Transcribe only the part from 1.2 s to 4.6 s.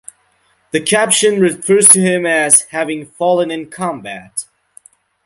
refers to him as having "fallen in combat".